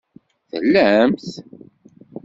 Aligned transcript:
Tellamt? 0.49 1.25